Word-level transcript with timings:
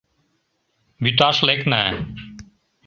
Вӱташ 1.03 1.37
лекна. 1.47 1.83